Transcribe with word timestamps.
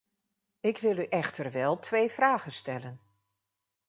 Ik 0.59 0.77
wil 0.77 0.97
u 0.97 1.05
echter 1.05 1.51
wel 1.51 1.79
twee 1.79 2.11
vragen 2.11 2.51
stellen. 2.51 2.99